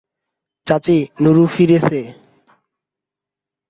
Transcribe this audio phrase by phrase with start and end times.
[0.67, 1.99] চাচী, নারু ফিরেছে।